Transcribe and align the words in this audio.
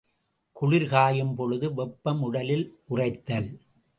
குளிர்காயும்பொழுது 0.61 1.73
வெப்பம் 1.73 2.21
உடலில் 2.21 2.65
உறைத்தல். 2.89 3.49